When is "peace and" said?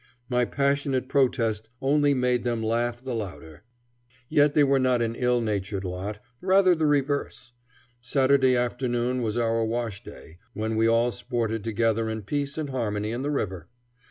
12.23-12.71